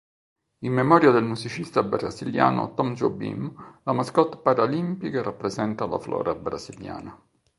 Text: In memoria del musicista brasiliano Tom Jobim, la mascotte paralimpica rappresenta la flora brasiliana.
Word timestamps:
In 0.61 0.71
memoria 0.73 1.11
del 1.11 1.23
musicista 1.23 1.83
brasiliano 1.83 2.73
Tom 2.73 2.95
Jobim, 2.95 3.53
la 3.83 3.93
mascotte 3.93 4.37
paralimpica 4.37 5.21
rappresenta 5.21 5.85
la 5.85 5.99
flora 5.99 6.33
brasiliana. 6.33 7.15